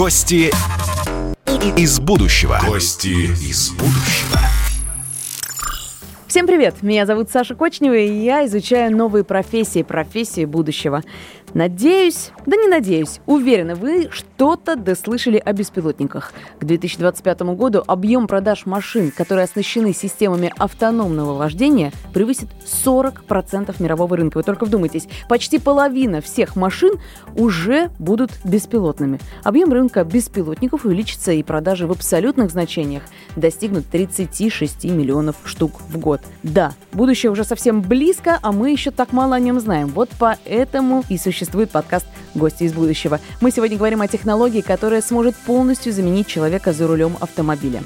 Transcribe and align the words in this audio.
Гости 0.00 0.50
из 1.76 2.00
будущего. 2.00 2.58
Гости 2.66 3.08
из 3.08 3.70
будущего. 3.72 4.40
Всем 6.26 6.46
привет! 6.46 6.76
Меня 6.80 7.04
зовут 7.04 7.28
Саша 7.28 7.54
Кочнева, 7.54 7.98
и 7.98 8.10
я 8.10 8.46
изучаю 8.46 8.96
новые 8.96 9.24
профессии, 9.24 9.82
профессии 9.82 10.46
будущего. 10.46 11.02
Надеюсь, 11.54 12.30
да 12.46 12.56
не 12.56 12.68
надеюсь, 12.68 13.20
уверена, 13.26 13.74
вы 13.74 14.08
что-то 14.12 14.76
дослышали 14.76 15.36
о 15.36 15.52
беспилотниках. 15.52 16.32
К 16.60 16.64
2025 16.64 17.40
году 17.56 17.82
объем 17.86 18.28
продаж 18.28 18.66
машин, 18.66 19.10
которые 19.10 19.44
оснащены 19.44 19.92
системами 19.92 20.52
автономного 20.56 21.36
вождения, 21.36 21.92
превысит 22.14 22.48
40% 22.84 23.82
мирового 23.82 24.16
рынка. 24.16 24.38
Вы 24.38 24.44
только 24.44 24.64
вдумайтесь, 24.64 25.08
почти 25.28 25.58
половина 25.58 26.20
всех 26.20 26.54
машин 26.54 26.94
уже 27.36 27.90
будут 27.98 28.30
беспилотными. 28.44 29.18
Объем 29.42 29.72
рынка 29.72 30.04
беспилотников 30.04 30.84
увеличится 30.84 31.32
и 31.32 31.42
продажи 31.42 31.86
в 31.86 31.90
абсолютных 31.90 32.50
значениях 32.50 33.02
достигнут 33.34 33.86
36 33.86 34.84
миллионов 34.84 35.36
штук 35.44 35.80
в 35.88 35.98
год. 35.98 36.20
Да, 36.44 36.74
будущее 36.92 37.32
уже 37.32 37.42
совсем 37.42 37.82
близко, 37.82 38.38
а 38.40 38.52
мы 38.52 38.70
еще 38.70 38.92
так 38.92 39.12
мало 39.12 39.34
о 39.34 39.40
нем 39.40 39.58
знаем. 39.58 39.88
Вот 39.88 40.10
поэтому 40.18 41.04
и 41.08 41.18
существует 41.18 41.39
существует 41.40 41.70
подкаст 41.70 42.04
«Гости 42.34 42.64
из 42.64 42.74
будущего». 42.74 43.18
Мы 43.40 43.50
сегодня 43.50 43.78
говорим 43.78 44.02
о 44.02 44.08
технологии, 44.08 44.60
которая 44.60 45.00
сможет 45.00 45.34
полностью 45.34 45.90
заменить 45.90 46.26
человека 46.26 46.74
за 46.74 46.86
рулем 46.86 47.16
автомобиля. 47.18 47.82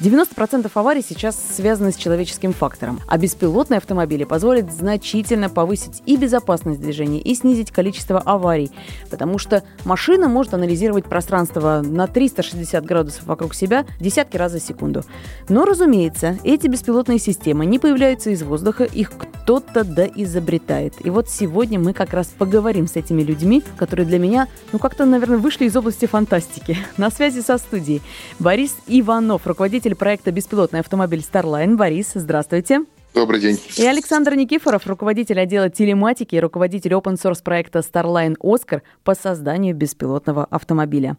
90% 0.00 0.70
аварий 0.72 1.02
сейчас 1.02 1.38
связаны 1.56 1.92
с 1.92 1.96
человеческим 1.96 2.54
фактором, 2.54 3.00
а 3.06 3.18
беспилотные 3.18 3.78
автомобили 3.78 4.24
позволят 4.24 4.72
значительно 4.72 5.50
повысить 5.50 6.02
и 6.06 6.16
безопасность 6.16 6.80
движения, 6.80 7.20
и 7.20 7.34
снизить 7.34 7.70
количество 7.70 8.18
аварий, 8.18 8.70
потому 9.10 9.36
что 9.36 9.62
машина 9.84 10.28
может 10.28 10.54
анализировать 10.54 11.04
пространство 11.04 11.82
на 11.84 12.06
360 12.06 12.82
градусов 12.84 13.26
вокруг 13.26 13.54
себя 13.54 13.84
десятки 14.00 14.38
раз 14.38 14.52
за 14.52 14.60
секунду. 14.60 15.04
Но, 15.50 15.66
разумеется, 15.66 16.38
эти 16.44 16.66
беспилотные 16.66 17.18
системы 17.18 17.66
не 17.66 17.78
появляются 17.78 18.30
из 18.30 18.42
воздуха, 18.42 18.84
их 18.84 19.10
кто-то 19.10 19.84
да 19.84 20.06
изобретает. 20.06 20.94
И 21.04 21.10
вот 21.10 21.28
сегодня 21.28 21.78
мы 21.78 21.92
как 21.92 22.14
раз 22.14 22.28
поговорим 22.28 22.86
с 22.86 22.96
этими 22.96 23.22
людьми, 23.22 23.62
которые 23.76 24.06
для 24.06 24.18
меня, 24.18 24.48
ну 24.72 24.78
как-то, 24.78 25.04
наверное, 25.04 25.38
вышли 25.38 25.66
из 25.66 25.76
области 25.76 26.06
фантастики. 26.06 26.78
На 26.96 27.10
связи 27.10 27.40
со 27.40 27.58
студией 27.58 28.00
Борис 28.38 28.74
Иванов, 28.86 29.46
руководитель 29.46 29.89
руководитель 29.90 29.96
проекта 29.96 30.30
«Беспилотный 30.30 30.80
автомобиль 30.80 31.20
Starline». 31.20 31.76
Борис, 31.76 32.12
здравствуйте. 32.14 32.84
Добрый 33.12 33.40
день. 33.40 33.58
И 33.76 33.84
Александр 33.84 34.34
Никифоров, 34.34 34.86
руководитель 34.86 35.40
отдела 35.40 35.68
телематики 35.68 36.36
и 36.36 36.40
руководитель 36.40 36.92
open-source 36.92 37.42
проекта 37.42 37.80
Starline 37.80 38.36
Oscar 38.40 38.82
по 39.02 39.14
созданию 39.14 39.74
беспилотного 39.74 40.44
автомобиля. 40.44 41.16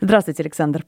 Здравствуйте, 0.00 0.42
Александр. 0.42 0.84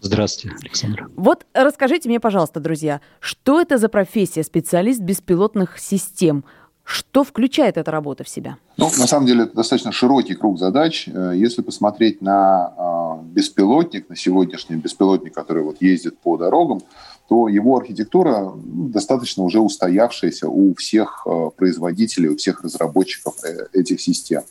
Здравствуйте, 0.00 0.56
Александр. 0.62 1.08
Вот 1.16 1.44
расскажите 1.54 2.08
мне, 2.08 2.20
пожалуйста, 2.20 2.60
друзья, 2.60 3.00
что 3.18 3.60
это 3.60 3.76
за 3.76 3.88
профессия 3.88 4.44
специалист 4.44 5.00
беспилотных 5.00 5.78
систем? 5.78 6.44
Что 6.84 7.24
включает 7.24 7.76
эта 7.76 7.90
работа 7.90 8.24
в 8.24 8.28
себя? 8.28 8.56
Ну, 8.76 8.86
на 8.86 9.06
самом 9.06 9.26
деле, 9.26 9.44
это 9.44 9.54
достаточно 9.54 9.92
широкий 9.92 10.34
круг 10.34 10.58
задач. 10.58 11.06
Э, 11.06 11.32
если 11.36 11.62
посмотреть 11.62 12.20
на 12.20 12.66
а, 12.66 12.89
беспилотник, 13.30 14.08
на 14.08 14.16
сегодняшний 14.16 14.76
беспилотник, 14.76 15.34
который 15.34 15.62
вот 15.62 15.80
ездит 15.80 16.18
по 16.18 16.36
дорогам, 16.36 16.82
то 17.28 17.46
его 17.46 17.76
архитектура 17.76 18.40
ну, 18.40 18.88
достаточно 18.88 19.44
уже 19.44 19.60
устоявшаяся 19.60 20.48
у 20.48 20.74
всех 20.74 21.22
э, 21.26 21.50
производителей, 21.56 22.28
у 22.28 22.36
всех 22.36 22.64
разработчиков 22.64 23.36
э, 23.44 23.68
этих 23.72 24.00
систем. 24.00 24.42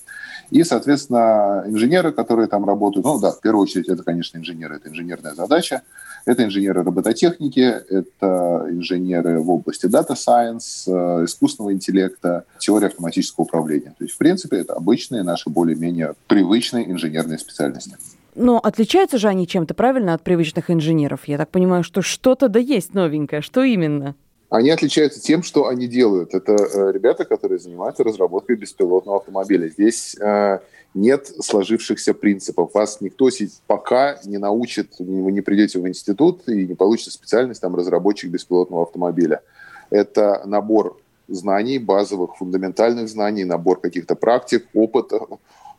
И, 0.50 0.64
соответственно, 0.64 1.64
инженеры, 1.68 2.12
которые 2.12 2.48
там 2.48 2.66
работают, 2.66 3.06
ну 3.06 3.20
да, 3.20 3.32
в 3.32 3.42
первую 3.42 3.64
очередь 3.64 3.90
это, 3.90 4.04
конечно, 4.04 4.38
инженеры, 4.38 4.78
это 4.78 4.90
инженерная 4.90 5.36
задача, 5.36 5.82
это 6.26 6.44
инженеры 6.44 6.84
робототехники, 6.84 7.60
это 7.60 8.68
инженеры 8.70 9.42
в 9.42 9.50
области 9.50 9.86
Data 9.86 10.16
Science, 10.16 10.88
э, 10.88 11.26
искусственного 11.26 11.74
интеллекта, 11.74 12.46
теории 12.60 12.88
автоматического 12.88 13.44
управления. 13.44 13.94
То 13.98 14.06
есть, 14.06 14.16
в 14.16 14.18
принципе, 14.18 14.58
это 14.58 14.74
обычные 14.74 15.24
наши 15.24 15.50
более-менее 15.50 16.14
привычные 16.28 16.90
инженерные 16.90 17.40
специальности. 17.40 17.98
Но 18.40 18.58
отличаются 18.58 19.18
же 19.18 19.28
они 19.28 19.46
чем-то, 19.46 19.74
правильно, 19.74 20.14
от 20.14 20.24
привычных 20.24 20.72
инженеров? 20.72 21.28
Я 21.28 21.38
так 21.38 21.50
понимаю, 21.50 21.84
что 21.84 22.02
что-то 22.02 22.48
да 22.48 22.58
есть 22.58 22.94
новенькое. 22.94 23.42
Что 23.42 23.64
именно? 23.64 24.16
Они 24.50 24.70
отличаются 24.70 25.20
тем, 25.20 25.44
что 25.44 25.68
они 25.68 25.88
делают. 25.88 26.34
Это 26.34 26.54
э, 26.54 26.92
ребята, 26.94 27.26
которые 27.26 27.60
занимаются 27.60 28.06
разработкой 28.06 28.56
беспилотного 28.56 29.18
автомобиля. 29.18 29.68
Здесь 29.68 30.16
э, 30.18 30.60
нет 30.94 31.28
сложившихся 31.28 32.14
принципов. 32.14 32.74
Вас 32.74 33.02
никто 33.02 33.28
пока 33.68 34.18
не 34.24 34.38
научит, 34.38 34.94
вы 35.00 35.34
не 35.34 35.42
придете 35.42 35.80
в 35.80 35.88
институт 35.88 36.48
и 36.48 36.66
не 36.66 36.76
получите 36.76 37.12
специальность 37.12 37.60
там 37.60 37.76
разработчик 37.76 38.32
беспилотного 38.32 38.84
автомобиля. 38.84 39.42
Это 39.90 40.44
набор 40.46 40.98
знаний, 41.28 41.78
базовых, 41.78 42.38
фундаментальных 42.38 43.10
знаний, 43.10 43.44
набор 43.44 43.82
каких-то 43.82 44.16
практик, 44.16 44.66
опыта, 44.74 45.20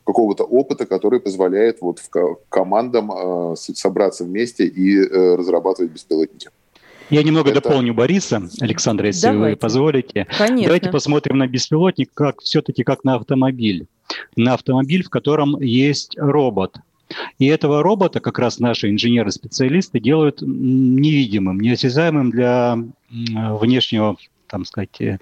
какого-то 0.05 0.43
опыта, 0.43 0.85
который 0.85 1.19
позволяет 1.19 1.81
вот 1.81 1.99
в 1.99 2.37
командам 2.49 3.11
э, 3.11 3.55
собраться 3.55 4.23
вместе 4.23 4.65
и 4.65 4.97
э, 4.97 5.35
разрабатывать 5.35 5.91
беспилотники. 5.91 6.49
Я 7.09 7.23
немного 7.23 7.51
это... 7.51 7.61
дополню 7.61 7.93
Бориса, 7.93 8.41
Александр, 8.61 9.05
если 9.05 9.27
Давайте. 9.27 9.55
вы 9.55 9.55
позволите. 9.57 10.27
Конечно. 10.37 10.65
Давайте 10.65 10.89
посмотрим 10.89 11.37
на 11.37 11.47
беспилотник 11.47 12.11
как 12.13 12.41
все-таки 12.41 12.83
как 12.83 13.03
на 13.03 13.15
автомобиль. 13.15 13.87
На 14.35 14.53
автомобиль, 14.53 15.03
в 15.03 15.09
котором 15.09 15.59
есть 15.59 16.17
робот. 16.17 16.77
И 17.37 17.47
этого 17.47 17.83
робота 17.83 18.21
как 18.21 18.39
раз 18.39 18.59
наши 18.59 18.89
инженеры-специалисты 18.89 19.99
делают 19.99 20.41
невидимым, 20.41 21.59
неосязаемым 21.59 22.31
для 22.31 22.77
внешнего 23.09 24.15
там 24.51 24.65
сказать, 24.65 24.99
э, 24.99 25.17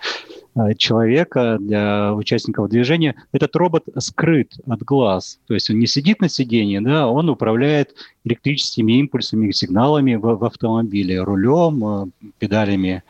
человека, 0.78 1.58
для 1.60 2.14
участников 2.14 2.70
движения, 2.70 3.16
этот 3.32 3.56
робот 3.56 3.86
скрыт 3.98 4.54
от 4.68 4.82
глаз. 4.82 5.40
То 5.48 5.54
есть 5.54 5.70
он 5.70 5.80
не 5.80 5.88
сидит 5.88 6.22
на 6.22 6.30
сиденье, 6.30 6.82
да, 6.82 7.08
он 7.08 7.30
управляет 7.30 7.94
электрическими 8.24 9.00
импульсами, 9.00 9.52
сигналами 9.52 10.16
в, 10.16 10.36
в 10.36 10.44
автомобиле, 10.44 11.22
рулем, 11.22 11.86
э, 11.86 12.30
педалями 12.40 13.04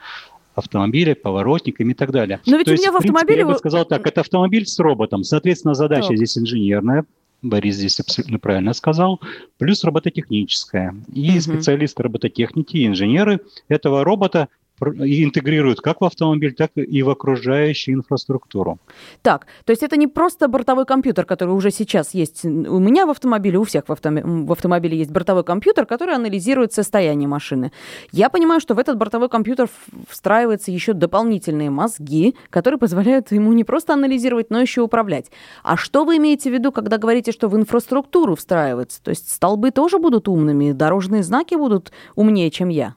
автомобиля, 0.55 1.15
поворотниками 1.15 1.91
и 1.91 1.95
так 1.95 2.11
далее. 2.11 2.39
Но 2.45 2.57
ведь 2.57 2.65
То 2.65 2.71
у 2.71 2.75
меня 2.75 2.83
есть, 2.83 2.93
в 2.93 2.97
автомобиле... 2.97 3.25
Принципе, 3.25 3.47
я 3.47 3.53
бы 3.53 3.57
сказал 3.57 3.85
так, 3.85 4.05
это 4.05 4.21
автомобиль 4.21 4.65
с 4.65 4.77
роботом. 4.79 5.23
Соответственно, 5.23 5.73
задача 5.73 6.09
так. 6.09 6.17
здесь 6.17 6.37
инженерная, 6.37 7.05
Борис 7.41 7.75
здесь 7.75 7.99
абсолютно 7.99 8.39
правильно 8.39 8.73
сказал, 8.73 9.19
плюс 9.57 9.83
робототехническая. 9.83 10.95
И 11.13 11.31
угу. 11.31 11.41
специалисты 11.41 12.03
робототехники, 12.03 12.85
инженеры 12.85 13.39
этого 13.67 14.03
робота 14.03 14.49
интегрируют 14.81 15.81
как 15.81 16.01
в 16.01 16.05
автомобиль, 16.05 16.53
так 16.53 16.71
и 16.75 17.03
в 17.03 17.09
окружающую 17.09 17.95
инфраструктуру. 17.95 18.79
Так, 19.21 19.47
то 19.65 19.71
есть 19.71 19.83
это 19.83 19.97
не 19.97 20.07
просто 20.07 20.47
бортовой 20.47 20.85
компьютер, 20.85 21.25
который 21.25 21.51
уже 21.51 21.71
сейчас 21.71 22.13
есть 22.13 22.45
у 22.45 22.79
меня 22.79 23.05
в 23.05 23.09
автомобиле, 23.09 23.57
у 23.57 23.63
всех 23.63 23.87
в, 23.87 23.91
автом... 23.91 24.45
в 24.45 24.51
автомобиле 24.51 24.97
есть 24.97 25.11
бортовой 25.11 25.43
компьютер, 25.43 25.85
который 25.85 26.15
анализирует 26.15 26.73
состояние 26.73 27.27
машины. 27.27 27.71
Я 28.11 28.29
понимаю, 28.29 28.61
что 28.61 28.73
в 28.75 28.79
этот 28.79 28.97
бортовой 28.97 29.29
компьютер 29.29 29.69
встраиваются 30.09 30.71
еще 30.71 30.93
дополнительные 30.93 31.69
мозги, 31.69 32.35
которые 32.49 32.79
позволяют 32.79 33.31
ему 33.31 33.53
не 33.53 33.63
просто 33.63 33.93
анализировать, 33.93 34.49
но 34.49 34.59
еще 34.59 34.81
управлять. 34.81 35.31
А 35.63 35.77
что 35.77 36.05
вы 36.05 36.17
имеете 36.17 36.49
в 36.49 36.53
виду, 36.53 36.71
когда 36.71 36.97
говорите, 36.97 37.31
что 37.31 37.47
в 37.47 37.55
инфраструктуру 37.55 38.35
встраивается? 38.35 39.01
То 39.03 39.09
есть 39.09 39.31
столбы 39.31 39.71
тоже 39.71 39.99
будут 39.99 40.27
умными, 40.27 40.71
дорожные 40.71 41.23
знаки 41.23 41.55
будут 41.55 41.91
умнее, 42.15 42.51
чем 42.51 42.69
я? 42.69 42.95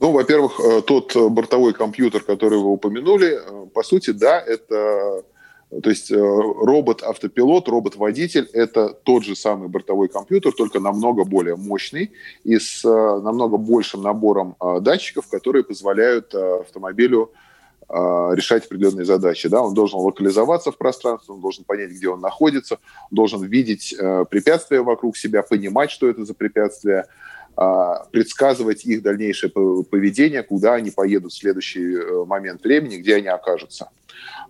Ну, 0.00 0.12
во-первых, 0.12 0.58
э, 0.60 0.80
тот 0.80 1.14
бортовой 1.14 1.74
компьютер, 1.74 2.22
который 2.22 2.58
вы 2.58 2.72
упомянули, 2.72 3.38
э, 3.38 3.66
по 3.66 3.82
сути, 3.82 4.10
да, 4.10 4.40
это 4.40 5.22
то 5.82 5.88
есть 5.88 6.10
э, 6.10 6.16
робот-автопилот, 6.16 7.68
робот-водитель– 7.68 8.48
это 8.54 8.88
тот 8.88 9.22
же 9.22 9.36
самый 9.36 9.68
бортовой 9.68 10.08
компьютер, 10.08 10.52
только 10.52 10.80
намного 10.80 11.24
более 11.24 11.54
мощный 11.54 12.10
и 12.42 12.58
с 12.58 12.82
намного 12.82 13.56
большим 13.56 14.02
набором 14.02 14.56
датчиков, 14.80 15.28
которые 15.28 15.62
позволяют 15.62 16.34
автомобилю 16.34 17.30
решать 17.88 18.66
определенные 18.66 19.04
задачи. 19.04 19.48
Да? 19.48 19.62
Он 19.62 19.72
должен 19.72 20.00
локализоваться 20.00 20.72
в 20.72 20.76
пространстве, 20.76 21.34
он 21.34 21.40
должен 21.40 21.62
понять, 21.64 21.90
где 21.90 22.08
он 22.08 22.20
находится, 22.20 22.78
должен 23.12 23.44
видеть 23.44 23.94
препятствия 24.28 24.82
вокруг 24.82 25.16
себя, 25.16 25.42
понимать, 25.44 25.92
что 25.92 26.08
это 26.08 26.24
за 26.24 26.34
препятствия, 26.34 27.06
предсказывать 28.12 28.84
их 28.86 29.02
дальнейшее 29.02 29.50
поведение, 29.50 30.42
куда 30.42 30.74
они 30.74 30.90
поедут 30.90 31.32
в 31.32 31.36
следующий 31.36 31.94
э, 31.94 32.24
момент 32.24 32.64
времени, 32.64 32.96
где 32.96 33.16
они 33.16 33.28
окажутся. 33.28 33.90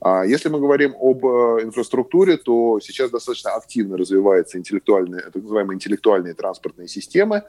А, 0.01 0.25
если 0.25 0.49
мы 0.49 0.59
говорим 0.59 0.95
об 0.99 1.25
э, 1.25 1.63
инфраструктуре, 1.63 2.37
то 2.37 2.81
сейчас 2.81 3.11
достаточно 3.11 3.53
активно 3.55 3.97
развиваются 3.97 4.59
интеллектуальные, 4.59 5.23
так 5.23 5.43
называемые 5.43 5.77
интеллектуальные 5.77 6.35
транспортные 6.35 6.89
системы. 6.89 7.43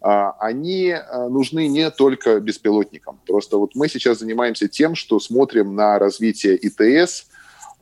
А, 0.00 0.32
они 0.40 0.88
э, 0.88 1.28
нужны 1.28 1.68
не 1.68 1.90
только 1.90 2.40
беспилотникам. 2.40 3.20
Просто 3.26 3.56
вот 3.56 3.74
мы 3.74 3.88
сейчас 3.88 4.18
занимаемся 4.18 4.68
тем, 4.68 4.94
что 4.94 5.20
смотрим 5.20 5.76
на 5.76 5.98
развитие 5.98 6.58
ИТС, 6.60 7.26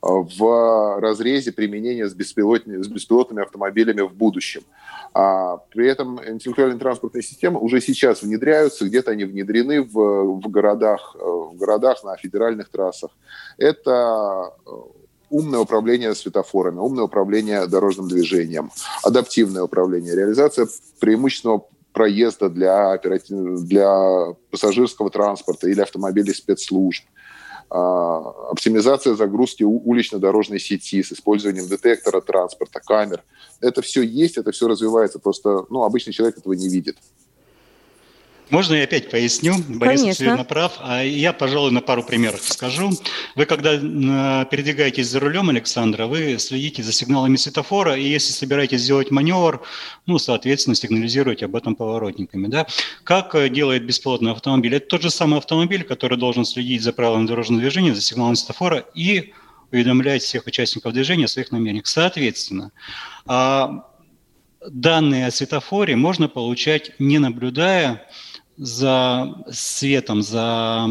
в 0.03 1.01
разрезе 1.01 1.53
применения 1.53 2.09
с, 2.09 2.15
беспилотными, 2.15 2.83
с 2.83 2.89
беспилотными 2.89 3.43
автомобилями 3.43 4.01
в 4.01 4.13
будущем. 4.15 4.63
А 5.13 5.59
при 5.71 5.89
этом 5.89 6.21
интеллектуальные 6.27 6.79
транспортные 6.79 7.23
системы 7.23 7.61
уже 7.61 7.81
сейчас 7.81 8.23
внедряются, 8.23 8.87
где-то 8.87 9.11
они 9.11 9.25
внедрены 9.25 9.83
в, 9.83 9.93
в, 9.93 10.49
городах, 10.49 11.15
в 11.19 11.57
городах 11.57 12.03
на 12.05 12.17
федеральных 12.17 12.69
трассах. 12.69 13.11
Это 13.59 14.53
умное 15.29 15.61
управление 15.61 16.15
светофорами, 16.15 16.79
умное 16.79 17.05
управление 17.05 17.67
дорожным 17.67 18.09
движением, 18.09 18.71
адаптивное 19.03 19.63
управление, 19.63 20.17
реализация 20.17 20.67
преимущественного 20.99 21.67
проезда 21.93 22.49
для, 22.49 22.93
оператив... 22.93 23.61
для 23.63 24.35
пассажирского 24.51 25.11
транспорта 25.11 25.69
или 25.69 25.81
автомобилей 25.81 26.35
спецслужб, 26.35 27.05
оптимизация 27.71 29.15
загрузки 29.15 29.63
улично-дорожной 29.63 30.59
сети 30.59 31.03
с 31.03 31.13
использованием 31.13 31.69
детектора 31.69 32.21
транспорта, 32.21 32.81
камер. 32.81 33.23
Это 33.61 33.81
все 33.81 34.03
есть, 34.03 34.39
это 34.39 34.51
все 34.51 34.67
развивается, 34.67 35.21
просто 35.21 35.67
ну, 35.71 35.85
обычный 35.85 36.13
человек 36.13 36.39
этого 36.39 36.55
не 36.55 36.69
видит. 36.69 36.97
Можно 38.51 38.75
я 38.75 38.85
опять 38.85 39.11
поясню? 39.11 39.55
Борис 39.69 40.03
абсолютно 40.03 40.45
прав. 40.45 40.73
А 40.81 41.03
я, 41.03 41.33
пожалуй, 41.33 41.71
на 41.71 41.81
пару 41.81 42.03
примеров 42.03 42.43
скажу. 42.43 42.91
Вы, 43.37 43.47
когда 43.47 43.77
передвигаетесь 44.45 45.09
за 45.09 45.21
рулем, 45.21 45.51
Александра, 45.51 46.07
вы 46.07 46.39
следите 46.39 46.83
за 46.83 46.93
сигналами 46.93 47.37
светофора, 47.37 47.97
и 47.97 48.09
если 48.09 48.33
собираетесь 48.33 48.81
сделать 48.81 49.11
маневр, 49.11 49.63
ну, 50.07 50.19
соответственно, 50.19 50.75
сигнализируете 50.75 51.45
об 51.45 51.57
этом 51.57 51.77
поворотниками. 51.77 52.49
Да? 52.49 52.67
Как 53.05 53.35
э, 53.35 53.49
делает 53.49 53.85
беспилотный 53.85 54.33
автомобиль? 54.33 54.75
Это 54.75 54.87
тот 54.87 55.03
же 55.03 55.11
самый 55.11 55.39
автомобиль, 55.39 55.85
который 55.85 56.19
должен 56.19 56.45
следить 56.45 56.83
за 56.83 56.93
правилами 56.93 57.27
дорожного 57.27 57.61
движения, 57.61 57.95
за 57.95 58.01
сигналом 58.01 58.35
светофора 58.35 58.85
и 58.95 59.33
уведомлять 59.71 60.23
всех 60.23 60.47
участников 60.47 60.93
движения 60.93 61.27
о 61.27 61.29
своих 61.29 61.53
намерениях. 61.53 61.87
Соответственно, 61.87 62.73
а, 63.27 63.85
данные 64.69 65.27
о 65.27 65.31
светофоре 65.31 65.97
можно 65.97 66.29
получать, 66.29 66.93
не 66.99 67.19
наблюдая 67.19 68.07
за 68.63 69.37
светом, 69.51 70.21
за 70.21 70.87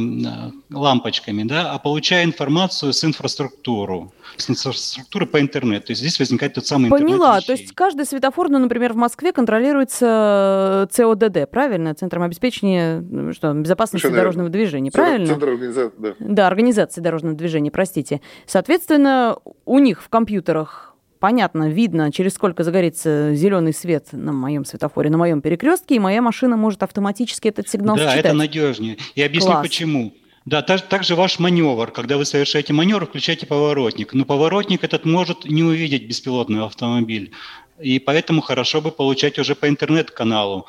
лампочками, 0.71 1.44
да, 1.44 1.71
а 1.71 1.77
получая 1.77 2.24
информацию 2.24 2.94
с 2.94 3.04
инфраструктуры, 3.04 4.10
с 4.38 4.50
инфраструктуры 4.50 5.27
по 5.27 5.39
интернету. 5.39 5.88
То 5.88 5.92
есть 5.92 6.01
здесь 6.01 6.18
возникает 6.18 6.56
тот 6.56 6.66
самый 6.66 6.89
Поняла. 6.89 7.38
Интернет 7.38 7.45
то 7.45 7.51
есть 7.51 7.75
каждый 7.75 8.07
светофор, 8.07 8.50
ну, 8.50 8.57
например, 8.57 8.94
в 8.94 8.95
Москве 8.95 9.31
контролируется 9.31 10.88
ЦОДД, 10.92 11.48
правильно? 11.51 11.94
Центром 11.94 12.24
обеспечения 12.24 13.01
ну, 13.01 13.33
что, 13.33 13.54
безопасности 13.54 14.01
Совершенно 14.01 14.21
дорожного 14.24 14.50
движения, 14.50 14.89
правильно? 14.89 15.27
Центр 15.27 15.50
организации, 15.50 15.95
да. 16.00 16.16
Да, 16.18 16.48
организации 16.48 17.01
дорожного 17.01 17.36
движения, 17.36 17.69
простите. 17.69 18.19
Соответственно, 18.48 19.38
у 19.66 19.77
них 19.77 20.01
в 20.01 20.10
компьютерах 20.10 20.88
понятно, 21.19 21.69
видно, 21.69 22.12
через 22.12 22.33
сколько 22.33 22.63
загорится 22.63 23.33
зеленый 23.36 23.74
свет 23.74 24.07
на 24.12 24.31
моем 24.31 24.66
светофоре, 24.66 25.10
на 25.10 25.18
моем 25.18 25.42
перекрестке, 25.42 25.95
и 25.95 26.00
моя 26.00 26.21
машина 26.21 26.57
может 26.57 26.83
автоматически 26.83 27.48
этот 27.48 27.69
сигнал 27.69 27.95
да, 27.95 28.04
считать. 28.04 28.24
Да, 28.24 28.30
это 28.30 28.38
надежнее. 28.38 28.98
И 29.16 29.21
объясню 29.21 29.51
Класс. 29.51 29.68
почему. 29.68 30.13
Да, 30.45 30.62
так, 30.62 30.81
также 30.88 31.16
ваш 31.16 31.38
маневр, 31.38 31.92
когда 31.92 32.18
вы 32.18 32.25
совершаете 32.25 32.74
маневр, 32.74 33.06
включайте 33.06 33.45
поворотник. 33.45 34.13
Но 34.13 34.25
поворотник 34.25 34.83
этот 34.83 35.06
может 35.06 35.45
не 35.45 35.63
увидеть 35.63 36.07
беспилотный 36.07 36.63
автомобиль. 36.63 37.31
И 37.80 38.00
поэтому 38.00 38.42
хорошо 38.42 38.81
бы 38.81 38.92
получать 38.92 39.38
уже 39.39 39.56
по 39.56 39.68
интернет-каналу 39.69 40.66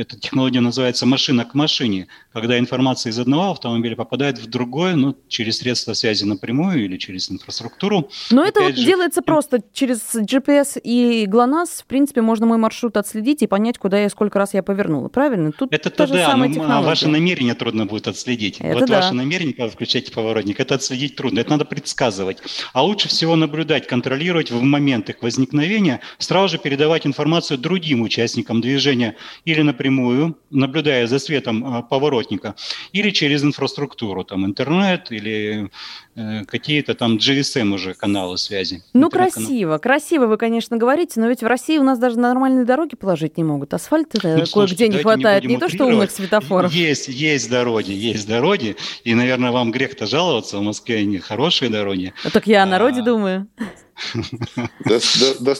эта 0.00 0.18
технология 0.18 0.60
называется 0.60 1.06
машина 1.06 1.44
к 1.44 1.54
машине, 1.54 2.08
когда 2.32 2.58
информация 2.58 3.10
из 3.10 3.18
одного 3.18 3.50
автомобиля 3.52 3.96
попадает 3.96 4.38
в 4.38 4.48
другой, 4.48 4.94
ну, 4.94 5.16
через 5.28 5.58
средства 5.58 5.92
связи 5.92 6.24
напрямую 6.24 6.84
или 6.84 6.96
через 6.96 7.30
инфраструктуру. 7.30 8.10
Но 8.30 8.44
это 8.44 8.62
вот 8.62 8.76
же... 8.76 8.84
делается 8.84 9.22
просто 9.22 9.62
через 9.72 10.00
GPS 10.14 10.80
и 10.82 11.26
GLONASS, 11.26 11.82
в 11.82 11.86
принципе, 11.86 12.22
можно 12.22 12.46
мой 12.46 12.58
маршрут 12.58 12.96
отследить 12.96 13.42
и 13.42 13.46
понять, 13.46 13.78
куда 13.78 13.98
я 13.98 14.08
сколько 14.08 14.38
раз 14.38 14.54
я 14.54 14.62
повернула, 14.62 15.08
правильно? 15.08 15.52
Тут 15.52 15.72
это 15.72 16.06
же 16.06 16.14
да, 16.14 16.36
но 16.36 16.48
технология. 16.48 16.86
ваши 16.86 17.08
намерения 17.08 17.54
трудно 17.54 17.86
будет 17.86 18.08
отследить. 18.08 18.60
Это 18.60 18.80
вот 18.80 18.88
да. 18.88 19.00
ваши 19.00 19.14
намерения, 19.14 19.52
когда 19.52 19.70
включаете 19.70 20.12
поворотник, 20.12 20.60
это 20.60 20.76
отследить 20.76 21.16
трудно, 21.16 21.40
это 21.40 21.50
надо 21.50 21.64
предсказывать. 21.64 22.38
А 22.72 22.82
лучше 22.82 23.08
всего 23.08 23.36
наблюдать, 23.36 23.86
контролировать 23.86 24.50
в 24.50 24.62
момент 24.62 25.10
их 25.10 25.22
возникновения, 25.22 26.00
сразу 26.18 26.48
же 26.48 26.58
передавать 26.58 27.06
информацию 27.06 27.58
другим 27.58 28.02
участникам 28.02 28.60
движения 28.60 29.16
или, 29.44 29.62
например, 29.62 29.89
напрямую, 29.90 30.36
наблюдая 30.50 31.06
за 31.06 31.18
светом 31.18 31.64
а, 31.64 31.82
поворотника, 31.82 32.54
или 32.92 33.10
через 33.10 33.42
инфраструктуру, 33.42 34.24
там 34.24 34.46
интернет 34.46 35.12
или 35.12 35.70
э, 36.16 36.44
какие-то 36.44 36.94
там 36.94 37.16
GSM 37.16 37.74
уже 37.74 37.94
каналы 37.94 38.38
связи. 38.38 38.82
Ну, 38.94 39.10
красиво, 39.10 39.78
красиво 39.78 40.26
вы, 40.26 40.36
конечно, 40.36 40.76
говорите, 40.76 41.20
но 41.20 41.28
ведь 41.28 41.42
в 41.42 41.46
России 41.46 41.78
у 41.78 41.82
нас 41.82 41.98
даже 41.98 42.18
нормальные 42.18 42.64
дороги 42.64 42.96
положить 42.96 43.36
не 43.36 43.44
могут. 43.44 43.74
Асфальт 43.74 44.14
ну, 44.22 44.44
кое-где 44.46 44.88
не 44.88 44.98
хватает, 44.98 45.44
не, 45.44 45.54
не 45.54 45.60
то 45.60 45.68
что 45.68 45.86
умных 45.86 46.10
светофоров. 46.10 46.72
Есть, 46.72 47.08
есть 47.08 47.50
дороги, 47.50 47.92
есть 47.92 48.26
дороги, 48.26 48.76
и, 49.04 49.14
наверное, 49.14 49.50
вам 49.50 49.70
грех-то 49.70 50.06
жаловаться, 50.06 50.58
в 50.58 50.62
Москве 50.62 50.98
они 50.98 51.18
хорошие 51.18 51.70
дороги. 51.70 52.12
Ну, 52.24 52.30
так 52.30 52.46
я 52.46 52.62
о 52.62 52.66
народе 52.66 53.00
а, 53.00 53.04
думаю. 53.04 53.48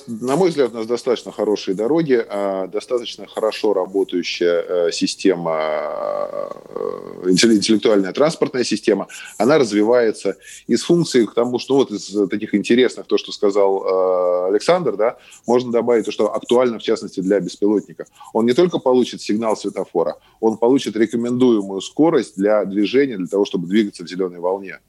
На 0.07 0.37
мой 0.37 0.51
взгляд, 0.51 0.73
у 0.73 0.77
нас 0.77 0.87
достаточно 0.87 1.33
хорошие 1.33 1.75
дороги, 1.75 2.25
а, 2.29 2.67
достаточно 2.67 3.27
хорошо 3.27 3.75
работающая 3.75 4.65
э, 4.67 4.93
система, 4.93 5.59
э, 5.61 7.31
интеллектуальная 7.31 8.13
транспортная 8.13 8.65
система. 8.65 9.09
Она 9.39 9.59
развивается 9.59 10.37
из 10.67 10.83
функций 10.83 11.27
к 11.27 11.35
тому, 11.35 11.59
что 11.59 11.75
вот 11.75 11.91
из 11.91 12.15
таких 12.29 12.55
интересных, 12.55 13.07
то, 13.07 13.19
что 13.19 13.33
сказал 13.33 13.85
э, 13.85 14.49
Александр, 14.49 14.97
да, 14.97 15.17
можно 15.47 15.71
добавить 15.71 16.05
то, 16.07 16.13
что 16.13 16.35
актуально, 16.35 16.79
в 16.79 16.83
частности, 16.83 17.21
для 17.21 17.41
беспилотника. 17.41 18.07
Он 18.33 18.47
не 18.47 18.53
только 18.53 18.79
получит 18.79 19.21
сигнал 19.23 19.57
светофора, 19.57 20.17
он 20.41 20.57
получит 20.57 20.97
рекомендуемую 20.97 21.81
скорость 21.81 22.37
для 22.37 22.65
движения, 22.65 23.17
для 23.17 23.27
того, 23.27 23.45
чтобы 23.45 23.69
двигаться 23.69 24.05
в 24.05 24.09
зеленой 24.09 24.41
волне. 24.41 24.81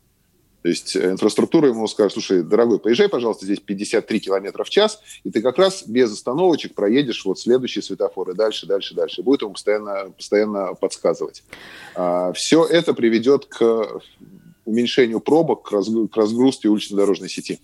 То 0.62 0.70
есть 0.70 0.96
э, 0.96 1.12
инфраструктура 1.12 1.70
ему 1.70 1.88
скажет, 1.88 2.14
слушай, 2.14 2.44
дорогой, 2.44 2.80
поезжай, 2.80 3.10
пожалуйста, 3.10 3.46
здесь 3.46 3.60
53 3.60 4.20
километра 4.20 4.64
в 4.64 4.70
час, 4.70 5.02
и 5.24 5.32
ты 5.32 5.42
как 5.42 5.58
раз 5.58 5.84
без 5.88 6.12
остановочек 6.12 6.76
проедешь 6.76 7.26
вот 7.26 7.40
следующие 7.40 7.82
светофоры 7.82 8.34
дальше, 8.34 8.68
дальше, 8.68 8.94
дальше. 8.94 9.24
Будет 9.24 9.42
ему 9.42 9.54
постоянно, 9.54 10.12
постоянно 10.16 10.74
подсказывать. 10.76 11.44
А, 11.96 12.32
все 12.34 12.66
это 12.66 12.94
приведет 12.94 13.46
к 13.46 14.02
уменьшению 14.66 15.20
пробок, 15.20 15.64
к 15.64 16.18
разгрузке 16.18 16.70
улично-дорожной 16.70 17.30
сети. 17.30 17.60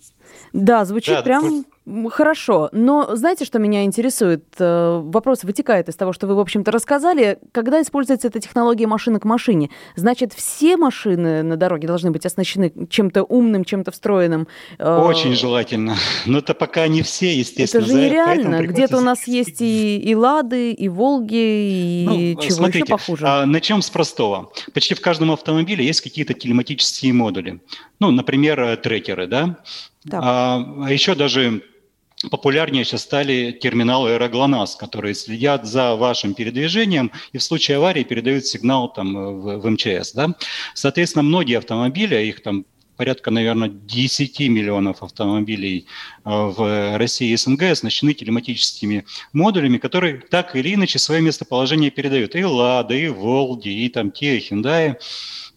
Да, 0.52 0.84
звучит 0.84 1.16
да, 1.16 1.22
прям 1.22 1.64
хорошо. 2.10 2.68
Но 2.72 3.16
знаете, 3.16 3.44
что 3.44 3.58
меня 3.58 3.84
интересует? 3.84 4.44
Э, 4.58 5.00
вопрос 5.02 5.44
вытекает 5.44 5.88
из 5.88 5.96
того, 5.96 6.12
что 6.12 6.26
вы, 6.26 6.34
в 6.34 6.40
общем-то, 6.40 6.70
рассказали. 6.70 7.38
Когда 7.52 7.80
используется 7.80 8.28
эта 8.28 8.40
технология 8.40 8.86
машины 8.86 9.20
к 9.20 9.24
машине, 9.24 9.70
значит, 9.96 10.32
все 10.32 10.76
машины 10.76 11.42
на 11.42 11.56
дороге 11.56 11.88
должны 11.88 12.10
быть 12.10 12.26
оснащены 12.26 12.72
чем-то 12.90 13.22
умным, 13.22 13.64
чем-то 13.64 13.90
встроенным? 13.90 14.48
Э, 14.78 14.98
Очень 14.98 15.34
желательно. 15.34 15.96
Но 16.26 16.38
это 16.38 16.54
пока 16.54 16.86
не 16.88 17.02
все, 17.02 17.34
естественно. 17.34 17.82
Это 17.82 17.90
же 17.90 17.98
нереально. 17.98 18.62
Где-то 18.66 18.98
у 18.98 19.02
нас 19.02 19.26
есть 19.26 19.60
и, 19.60 19.98
и 19.98 20.14
«Лады», 20.14 20.72
и 20.72 20.88
«Волги», 20.88 21.34
и 21.34 22.34
ну, 22.36 22.42
чего 22.42 22.54
смотрите, 22.54 22.78
еще 22.80 22.86
похуже. 22.86 23.26
А, 23.26 23.46
начнем 23.46 23.82
с 23.82 23.90
простого. 23.90 24.50
Почти 24.74 24.94
в 24.94 25.00
каждом 25.00 25.30
автомобиле 25.30 25.84
есть 25.84 26.00
какие-то 26.00 26.34
телематические 26.34 27.12
модули. 27.12 27.60
Ну, 28.00 28.10
например, 28.10 28.60
э, 28.60 28.76
трекеры, 28.76 29.26
да? 29.26 29.58
Да. 30.04 30.20
А, 30.22 30.84
а 30.84 30.92
еще 30.92 31.14
даже 31.14 31.62
популярнее 32.30 32.84
сейчас 32.84 33.02
стали 33.02 33.52
терминалы 33.52 34.12
аэроглонасс, 34.12 34.76
которые 34.76 35.14
следят 35.14 35.66
за 35.66 35.94
вашим 35.94 36.34
передвижением 36.34 37.12
и 37.32 37.38
в 37.38 37.42
случае 37.42 37.76
аварии 37.76 38.02
передают 38.02 38.46
сигнал 38.46 38.92
там, 38.92 39.14
в, 39.14 39.58
в 39.58 39.70
МЧС. 39.70 40.12
Да? 40.12 40.34
Соответственно, 40.74 41.22
многие 41.22 41.58
автомобили, 41.58 42.16
их 42.16 42.42
там 42.42 42.64
порядка, 42.98 43.30
наверное, 43.30 43.68
10 43.68 44.40
миллионов 44.40 45.02
автомобилей 45.02 45.86
а, 46.24 46.48
в 46.48 46.98
России 46.98 47.30
и 47.30 47.36
СНГ 47.36 47.62
оснащены 47.62 48.12
телематическими 48.12 49.06
модулями, 49.32 49.78
которые 49.78 50.18
так 50.18 50.56
или 50.56 50.74
иначе 50.74 50.98
свое 50.98 51.22
местоположение 51.22 51.90
передают. 51.90 52.34
И 52.34 52.44
«Лада», 52.44 52.94
и 52.94 53.08
«Волги», 53.08 53.68
и 53.68 53.88
там 53.88 54.08
и 54.10 54.38
«Хендай». 54.40 54.96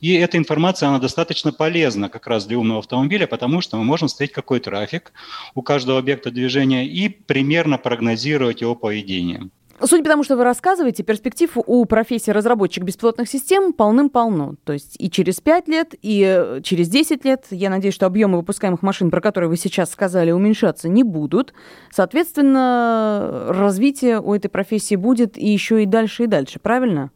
И 0.02 0.14
эта 0.14 0.38
информация, 0.38 0.90
она 0.90 1.00
достаточно 1.00 1.52
полезна 1.52 2.10
как 2.10 2.28
раз 2.28 2.46
для 2.46 2.58
умного 2.58 2.80
автомобиля, 2.80 3.28
потому 3.28 3.62
что 3.62 3.78
мы 3.78 3.84
можем 3.84 4.08
смотреть, 4.08 4.32
какой 4.32 4.60
трафик 4.60 5.12
у 5.56 5.62
каждого 5.62 6.00
объекта 6.00 6.32
движения 6.32 6.88
и 6.88 7.10
примерно 7.10 7.78
прогнозировать 7.78 8.62
его 8.62 8.76
поведение. 8.76 9.50
Судя 9.84 10.04
по 10.04 10.10
тому, 10.10 10.24
что 10.24 10.36
вы 10.36 10.44
рассказываете, 10.44 11.04
перспектив 11.04 11.50
у 11.56 11.86
профессии 11.86 12.32
разработчик 12.32 12.84
беспилотных 12.84 13.28
систем 13.28 13.74
полным-полно. 13.74 14.56
То 14.64 14.74
есть 14.74 14.96
и 15.00 15.10
через 15.10 15.42
5 15.42 15.68
лет, 15.68 15.96
и 16.02 16.24
э, 16.28 16.62
через 16.64 16.88
10 16.90 17.26
лет. 17.26 17.46
Я 17.50 17.70
надеюсь, 17.70 17.96
что 17.96 18.06
объемы 18.06 18.38
выпускаемых 18.38 18.82
машин, 18.82 19.10
про 19.10 19.22
которые 19.22 19.50
вы 19.50 19.58
сейчас 19.58 19.92
сказали, 19.92 20.32
уменьшаться 20.32 20.88
не 20.88 21.04
будут. 21.04 21.54
Соответственно, 21.92 23.46
развитие 23.50 24.20
у 24.20 24.34
этой 24.34 24.50
профессии 24.50 24.96
будет 24.96 25.38
и 25.38 25.48
еще 25.48 25.84
и 25.84 25.86
дальше, 25.86 26.24
и 26.24 26.28
дальше. 26.28 26.60
Правильно? 26.60 27.12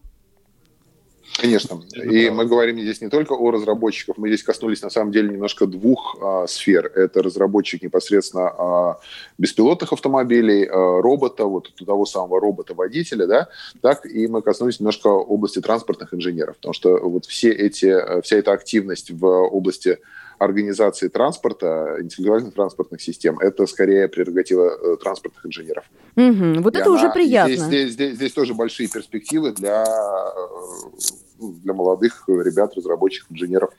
Конечно. 1.38 1.82
И 1.94 2.30
мы 2.30 2.46
говорим 2.46 2.80
здесь 2.80 3.02
не 3.02 3.10
только 3.10 3.34
о 3.34 3.52
разработчиках, 3.52 4.18
мы 4.18 4.30
здесь 4.30 4.44
коснулись 4.44 4.82
на 4.82 4.90
самом 4.90 5.12
деле 5.12 5.30
немножко 5.30 5.66
двух 5.66 6.18
а, 6.22 6.48
сфер. 6.48 6.86
Это 6.96 7.22
разработчик 7.22 7.84
непосредственно 7.84 8.48
а, 8.48 9.00
беспилотных 9.38 9.92
автомобилей, 9.92 10.66
а, 10.66 11.02
робота, 11.02 11.46
вот 11.46 11.74
того 11.86 12.06
самого 12.06 12.40
робота-водителя, 12.40 13.28
да, 13.28 13.50
так 13.82 14.06
и 14.06 14.28
мы 14.28 14.42
коснулись 14.42 14.80
немножко 14.80 15.08
области 15.08 15.60
транспортных 15.60 16.14
инженеров, 16.14 16.56
потому 16.56 16.74
что 16.74 16.98
вот 17.00 17.26
все 17.26 17.52
эти, 17.52 18.22
вся 18.22 18.38
эта 18.38 18.54
активность 18.54 19.12
в 19.12 19.26
области 19.26 20.00
организации 20.40 21.08
транспорта, 21.08 21.98
интеллектуальных 22.02 22.54
транспортных 22.54 23.02
систем, 23.02 23.40
это 23.40 23.66
скорее 23.68 24.08
прерогатива 24.08 24.70
э, 24.70 24.98
транспортных 24.98 25.46
инженеров. 25.46 25.86
Угу, 26.16 26.62
вот 26.62 26.76
и 26.76 26.80
это 26.80 26.90
она, 26.90 26.96
уже 26.96 27.10
приятно. 27.12 27.56
Здесь, 27.56 27.68
здесь, 27.68 27.92
здесь, 27.94 28.16
здесь 28.16 28.34
тоже 28.34 28.54
большие 28.54 28.90
перспективы 28.90 29.52
для, 29.52 29.84
э, 29.84 31.25
для 31.40 31.74
молодых 31.74 32.24
ребят, 32.28 32.74
разработчиков, 32.76 33.32
инженеров. 33.32 33.72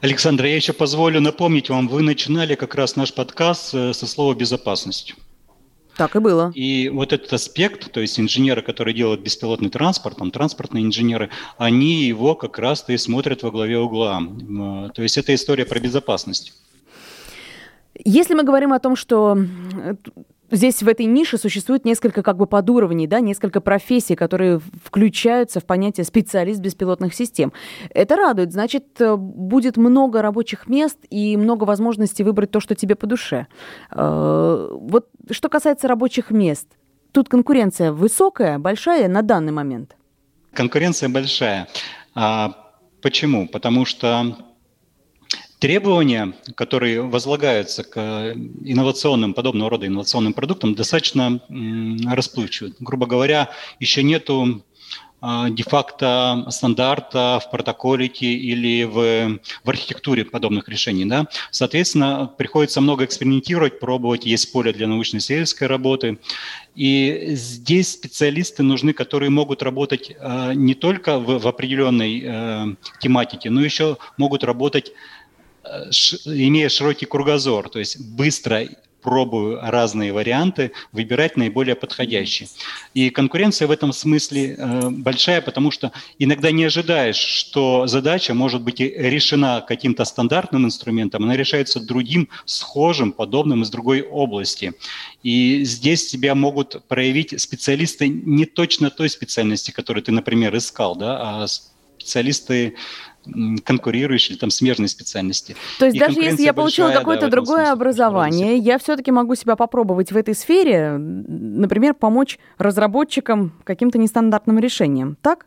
Александр, 0.00 0.46
я 0.46 0.56
еще 0.56 0.72
позволю 0.72 1.20
напомнить 1.20 1.70
вам, 1.70 1.88
вы 1.88 2.02
начинали 2.02 2.54
как 2.56 2.74
раз 2.74 2.96
наш 2.96 3.14
подкаст 3.14 3.74
э, 3.74 3.92
со 3.92 4.06
слова 4.06 4.34
«безопасность». 4.34 5.14
Так 5.96 6.16
и 6.16 6.18
было. 6.18 6.50
И 6.54 6.88
вот 6.88 7.12
этот 7.12 7.32
аспект, 7.32 7.92
то 7.92 8.00
есть 8.00 8.18
инженеры, 8.18 8.62
которые 8.62 8.94
делают 8.94 9.20
беспилотный 9.20 9.70
транспорт, 9.70 10.16
там, 10.16 10.32
транспортные 10.32 10.84
инженеры, 10.84 11.30
они 11.56 12.02
его 12.04 12.34
как 12.34 12.58
раз-то 12.58 12.92
и 12.92 12.96
смотрят 12.96 13.44
во 13.44 13.52
главе 13.52 13.78
угла. 13.78 14.20
То 14.92 15.02
есть 15.02 15.16
это 15.18 15.32
история 15.32 15.64
про 15.64 15.78
безопасность. 15.78 16.52
Если 18.04 18.34
мы 18.34 18.42
говорим 18.42 18.72
о 18.72 18.80
том, 18.80 18.96
что 18.96 19.38
здесь 20.50 20.82
в 20.82 20.88
этой 20.88 21.06
нише 21.06 21.38
существует 21.38 21.84
несколько 21.84 22.22
как 22.22 22.36
бы 22.36 22.46
подуровней, 22.46 23.06
да, 23.06 23.20
несколько 23.20 23.60
профессий, 23.60 24.14
которые 24.14 24.60
включаются 24.84 25.60
в 25.60 25.64
понятие 25.64 26.04
специалист 26.04 26.60
беспилотных 26.60 27.14
систем. 27.14 27.52
Это 27.90 28.16
радует, 28.16 28.52
значит, 28.52 29.00
э, 29.00 29.16
будет 29.16 29.76
много 29.76 30.22
рабочих 30.22 30.66
мест 30.68 30.98
и 31.10 31.36
много 31.36 31.64
возможностей 31.64 32.24
выбрать 32.24 32.50
то, 32.50 32.60
что 32.60 32.74
тебе 32.74 32.94
по 32.94 33.06
душе. 33.06 33.46
Э, 33.90 34.68
вот 34.72 35.08
что 35.30 35.48
касается 35.48 35.88
рабочих 35.88 36.30
мест, 36.30 36.68
тут 37.12 37.28
конкуренция 37.28 37.92
высокая, 37.92 38.58
большая 38.58 39.08
на 39.08 39.22
данный 39.22 39.52
момент? 39.52 39.96
Конкуренция 40.52 41.08
большая. 41.08 41.68
А 42.14 42.52
почему? 43.02 43.48
Потому 43.48 43.84
что 43.84 44.36
требования, 45.64 46.34
которые 46.56 47.00
возлагаются 47.00 47.84
к 47.84 48.34
инновационным, 48.64 49.32
подобного 49.32 49.70
рода 49.70 49.86
инновационным 49.86 50.34
продуктам, 50.34 50.74
достаточно 50.74 51.40
расплывчивы. 52.04 52.74
Грубо 52.80 53.06
говоря, 53.06 53.48
еще 53.80 54.02
нету 54.02 54.62
а, 55.26 55.48
де-факто 55.48 56.44
стандарта 56.50 57.40
в 57.42 57.50
протоколе 57.50 58.08
или 58.08 58.84
в, 58.84 59.40
в 59.64 59.70
архитектуре 59.70 60.26
подобных 60.26 60.68
решений. 60.68 61.06
Да? 61.06 61.28
Соответственно, 61.50 62.30
приходится 62.36 62.82
много 62.82 63.06
экспериментировать, 63.06 63.80
пробовать, 63.80 64.26
есть 64.26 64.52
поле 64.52 64.70
для 64.74 64.86
научно-исследовательской 64.86 65.66
работы. 65.66 66.18
И 66.74 67.28
здесь 67.30 67.92
специалисты 67.92 68.62
нужны, 68.62 68.92
которые 68.92 69.30
могут 69.30 69.62
работать 69.62 70.12
э, 70.14 70.52
не 70.54 70.74
только 70.74 71.18
в, 71.18 71.38
в 71.38 71.48
определенной 71.48 72.22
э, 72.22 72.66
тематике, 73.00 73.48
но 73.48 73.64
еще 73.64 73.96
могут 74.18 74.44
работать 74.44 74.92
имея 76.24 76.68
широкий 76.68 77.06
кругозор, 77.06 77.68
то 77.68 77.78
есть 77.78 78.00
быстро 78.00 78.66
пробую 79.04 79.60
разные 79.60 80.12
варианты, 80.12 80.72
выбирать 80.90 81.36
наиболее 81.36 81.74
подходящие. 81.74 82.48
И 82.94 83.10
конкуренция 83.10 83.68
в 83.68 83.70
этом 83.70 83.92
смысле 83.92 84.56
э, 84.56 84.88
большая, 84.90 85.42
потому 85.42 85.70
что 85.70 85.92
иногда 86.18 86.50
не 86.50 86.64
ожидаешь, 86.64 87.18
что 87.18 87.86
задача 87.86 88.32
может 88.32 88.62
быть 88.62 88.80
решена 88.80 89.62
каким-то 89.68 90.06
стандартным 90.06 90.64
инструментом, 90.64 91.22
она 91.24 91.36
решается 91.36 91.80
другим, 91.80 92.30
схожим, 92.46 93.12
подобным 93.12 93.62
из 93.62 93.68
другой 93.68 94.00
области. 94.00 94.72
И 95.22 95.64
здесь 95.64 96.06
тебя 96.06 96.34
могут 96.34 96.82
проявить 96.88 97.38
специалисты 97.38 98.08
не 98.08 98.46
точно 98.46 98.88
той 98.88 99.10
специальности, 99.10 99.70
которую 99.70 100.02
ты, 100.02 100.12
например, 100.12 100.56
искал, 100.56 100.96
да, 100.96 101.42
а 101.42 101.46
специалисты 101.46 102.74
конкурирующие, 103.64 104.38
там 104.38 104.50
смежные 104.50 104.88
специальности. 104.88 105.56
То 105.78 105.86
есть 105.86 105.96
и 105.96 106.00
даже 106.00 106.20
если 106.20 106.42
я 106.42 106.52
получила 106.52 106.90
какое-то 106.90 107.26
да, 107.26 107.30
другое 107.30 107.72
образование, 107.72 108.56
я 108.56 108.78
все-таки 108.78 109.10
могу 109.10 109.34
себя 109.34 109.56
попробовать 109.56 110.12
в 110.12 110.16
этой 110.16 110.34
сфере, 110.34 110.96
например, 110.98 111.94
помочь 111.94 112.38
разработчикам 112.58 113.52
каким-то 113.64 113.98
нестандартным 113.98 114.58
решением, 114.58 115.16
так? 115.22 115.46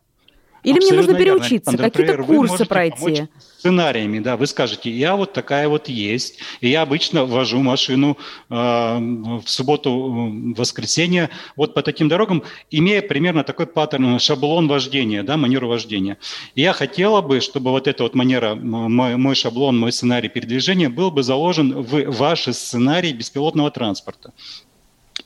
Или 0.67 0.79
Абсолютно 0.79 0.97
мне 0.97 1.07
нужно 1.07 1.17
переучиться, 1.17 1.77
какие-то 1.77 2.24
курсы 2.24 2.65
пройти? 2.65 3.27
Сценариями, 3.57 4.19
да, 4.19 4.36
вы 4.36 4.47
скажете, 4.47 4.91
я 4.91 5.15
вот 5.15 5.31
такая 5.31 5.69
вот 5.69 5.88
есть, 5.88 6.39
и 6.59 6.67
я 6.67 6.81
обычно 6.81 7.24
вожу 7.25 7.59
машину 7.59 8.17
э, 8.50 8.53
в 8.53 9.43
субботу, 9.45 9.91
в 9.91 10.53
воскресенье 10.55 11.29
вот 11.55 11.74
по 11.74 11.81
таким 11.81 12.09
дорогам, 12.09 12.43
имея 12.69 13.01
примерно 13.01 13.45
такой 13.45 13.65
паттерн, 13.65 14.19
шаблон 14.19 14.67
вождения, 14.67 15.24
да, 15.24 15.38
манеру 15.38 15.69
вождения. 15.69 16.17
И 16.55 16.62
я 16.62 16.74
хотела 16.74 17.21
бы, 17.21 17.39
чтобы 17.39 17.71
вот 17.71 17.88
эта 17.88 18.03
вот 18.03 18.13
манера, 18.13 18.53
мой, 18.53 19.15
мой 19.15 19.36
шаблон, 19.36 19.79
мой 19.79 19.93
сценарий 19.93 20.27
передвижения 20.27 20.89
был 20.89 21.12
бы 21.12 21.24
заложен 21.24 21.81
в 21.81 22.12
ваши 22.12 22.51
сценарии 22.51 23.13
беспилотного 23.13 23.71
транспорта 23.71 24.33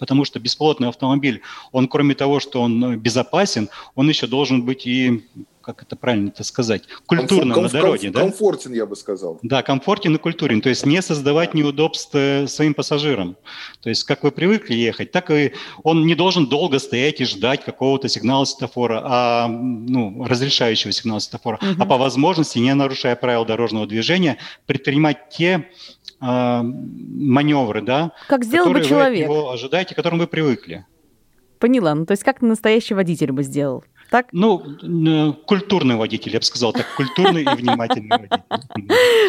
потому 0.02 0.26
что 0.26 0.40
беспилотный 0.40 0.90
автомобиль, 0.90 1.44
он 1.72 1.88
кроме 1.88 2.16
того, 2.16 2.40
что 2.40 2.60
он 2.60 2.98
безопасен, 2.98 3.70
он 3.94 4.10
еще 4.10 4.26
должен 4.26 4.64
быть 4.64 4.88
и 4.88 5.24
как 5.62 5.84
это 5.84 5.96
правильно 5.96 6.30
это 6.30 6.44
сказать, 6.44 6.86
культурно 7.06 7.54
комф, 7.54 7.72
на 7.72 7.80
дороге, 7.80 8.12
комф, 8.12 8.14
да? 8.16 8.22
Комфортен, 8.22 8.74
я 8.74 8.88
бы 8.88 8.96
сказал. 8.96 9.38
Да, 9.44 9.62
комфортен 9.62 10.16
и 10.16 10.18
культурен, 10.18 10.60
то 10.60 10.70
есть 10.70 10.88
не 10.88 11.04
создавать 11.04 11.54
неудобств 11.54 12.16
э, 12.16 12.48
своим 12.48 12.74
пассажирам. 12.74 13.38
То 13.84 13.90
есть 13.90 14.04
как 14.04 14.24
вы 14.24 14.32
привыкли 14.32 14.74
ехать, 14.74 15.12
так 15.12 15.30
и 15.30 15.54
он 15.84 16.08
не 16.08 16.16
должен 16.16 16.48
долго 16.48 16.80
стоять 16.80 17.22
и 17.22 17.26
ждать 17.26 17.64
какого-то 17.64 18.10
сигнала 18.10 18.46
светофора, 18.46 19.02
а, 19.04 19.48
ну, 19.48 20.26
разрешающего 20.26 20.92
сигнала 20.92 21.20
светофора, 21.20 21.60
угу. 21.62 21.80
а 21.80 21.86
по 21.86 21.98
возможности, 21.98 22.58
не 22.58 22.74
нарушая 22.74 23.16
правил 23.16 23.46
дорожного 23.46 23.86
движения, 23.86 24.38
предпринимать 24.66 25.30
те 25.30 25.70
э, 26.22 26.62
маневры, 26.64 27.82
да, 27.82 28.12
как 28.28 28.44
сделал 28.44 28.72
бы 28.72 28.82
человек. 28.82 29.28
Вы 29.28 29.52
ожидаете, 29.52 29.94
к 29.94 29.98
которым 29.98 30.20
вы 30.20 30.28
привыкли. 30.28 30.86
Поняла. 31.60 31.94
Ну, 31.94 32.06
то 32.06 32.14
есть 32.14 32.24
как 32.24 32.42
настоящий 32.42 32.96
водитель 32.96 33.32
бы 33.32 33.44
сделал? 33.44 33.84
Так? 34.10 34.28
Ну, 34.34 35.34
культурный 35.46 35.96
водитель, 35.96 36.34
я 36.34 36.40
бы 36.40 36.46
сказал 36.46 36.74
так, 36.74 36.86
культурный 36.98 37.44
и 37.44 37.56
внимательный 37.56 38.10
водитель. 38.10 38.44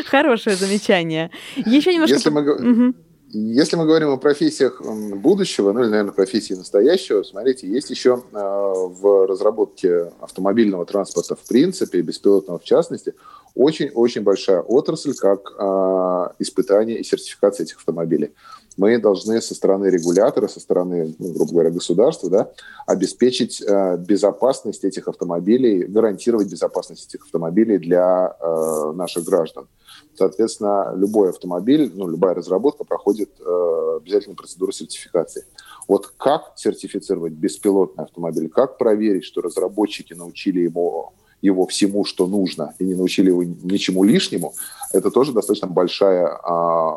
Хорошее 0.07 0.57
замечание. 0.57 1.31
Еще 1.57 1.93
немножко... 1.93 2.15
Если 2.15 2.31
мы, 2.31 2.95
если 3.35 3.77
мы 3.77 3.87
говорим 3.87 4.11
о 4.11 4.17
профессиях 4.17 4.83
будущего, 4.83 5.73
ну 5.73 5.83
или, 5.83 5.89
наверное, 5.89 6.13
профессии 6.13 6.55
настоящего, 6.55 7.23
смотрите, 7.23 7.67
есть 7.69 7.91
еще 7.91 8.23
э, 8.33 8.37
в 8.37 9.27
разработке 9.27 10.13
автомобильного 10.21 10.85
транспорта 10.85 11.37
в 11.37 11.47
принципе, 11.47 12.03
беспилотного 12.03 12.59
в 12.59 12.65
частности, 12.65 13.15
очень-очень 13.55 14.23
большая 14.23 14.61
отрасль, 14.61 15.15
как 15.15 15.53
э, 15.59 16.29
испытание 16.39 16.99
и 16.99 17.05
сертификация 17.05 17.65
этих 17.65 17.79
автомобилей. 17.79 18.33
Мы 18.77 18.99
должны 18.99 19.41
со 19.43 19.55
стороны 19.55 19.87
регулятора, 19.87 20.49
со 20.49 20.61
стороны, 20.61 21.15
ну, 21.19 21.33
грубо 21.33 21.53
говоря, 21.53 21.71
государства, 21.71 22.31
да, 22.31 22.53
обеспечить 22.87 23.63
э, 23.63 23.97
безопасность 23.99 24.85
этих 24.85 25.09
автомобилей, 25.09 25.85
гарантировать 25.85 26.51
безопасность 26.51 27.09
этих 27.09 27.25
автомобилей 27.27 27.79
для 27.79 28.37
э, 28.41 28.93
наших 28.95 29.25
граждан. 29.25 29.69
Соответственно, 30.15 30.93
любой 30.97 31.31
автомобиль, 31.31 31.91
ну, 31.95 32.09
любая 32.09 32.35
разработка 32.35 32.85
проходит 32.85 33.31
э, 33.41 33.99
обязательную 33.99 34.37
процедуру 34.37 34.73
сертификации. 34.73 35.45
Вот 35.89 36.07
как 36.17 36.53
сертифицировать 36.57 37.33
беспилотный 37.33 38.05
автомобиль, 38.05 38.49
как 38.49 38.79
проверить, 38.79 39.25
что 39.25 39.43
разработчики 39.43 40.15
научили 40.15 40.61
его 40.61 41.13
его 41.43 41.67
всему, 41.67 42.05
что 42.05 42.27
нужно, 42.27 42.75
и 42.79 42.85
не 42.85 42.95
научили 42.95 43.29
его 43.29 43.43
ничему 43.43 44.05
лишнему, 44.05 44.55
это 44.93 45.11
тоже 45.11 45.33
достаточно 45.33 45.69
большая 45.69 46.27
а, 46.27 46.97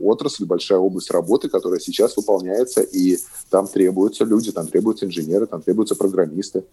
отрасль, 0.00 0.46
большая 0.46 0.78
область 0.78 1.10
работы, 1.10 1.48
которая 1.48 1.80
сейчас 1.80 2.16
выполняется, 2.16 2.82
и 2.82 3.18
там 3.50 3.66
требуются 3.66 4.24
люди, 4.24 4.52
там 4.52 4.68
требуются 4.68 5.06
инженеры, 5.06 5.46
там 5.46 5.60
требуются 5.60 5.96
программисты. 5.96 6.64